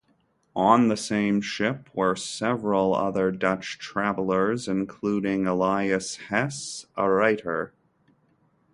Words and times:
On 0.55 0.87
the 0.87 0.97
same 0.97 1.41
ship 1.41 1.87
were 1.93 2.15
several 2.15 2.95
other 2.95 3.29
Dutch 3.31 3.77
travellers, 3.77 4.67
including 4.67 5.45
Elias 5.45 6.15
Hesse, 6.15 6.87
a 6.97 7.07
writer. 7.07 7.71